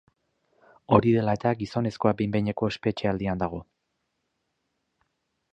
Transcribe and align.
Hori 0.97 1.11
dela 1.15 1.35
eta, 1.39 1.51
gizonezkoa 1.59 2.15
behin-behineko 2.21 2.71
espetxealdian 2.73 3.45
dago. 3.45 3.63